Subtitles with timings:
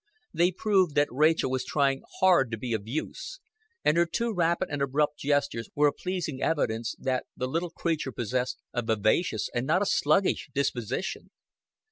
[0.33, 3.39] They proved that Rachel was trying hard to be of use,
[3.85, 8.11] and her too rapid and abrupt gestures were a pleasing evidence that the little creature
[8.11, 11.29] possessed a vivacious and not a sluggish disposition.